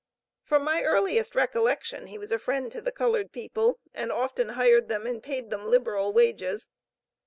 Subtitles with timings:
[0.41, 4.87] From my earliest recollection, he was a friend to the colored people, and often hired
[4.89, 6.69] them and paid them liberal wages.